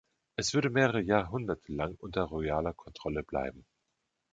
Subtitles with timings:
[0.35, 3.67] Es würde mehrere Jahrhunderte lang unter royaler Kontrolle bleiben.